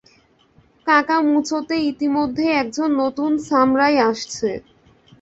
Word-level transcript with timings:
কাকামুচোতে 0.87 1.75
ইতিমধ্যেই 1.91 2.51
একজন 2.61 2.89
নতুন 3.01 3.31
সামরাই 3.47 3.95
আছে। 4.09 4.51